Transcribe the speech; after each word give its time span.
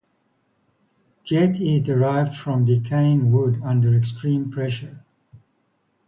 Jet 1.23 1.59
is 1.59 1.79
derived 1.83 2.33
from 2.35 2.65
decaying 2.65 3.31
wood 3.31 3.61
under 3.63 3.93
extreme 3.95 4.49
pressure. 4.49 5.05